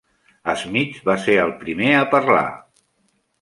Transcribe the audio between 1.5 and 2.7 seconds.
primer a parlar.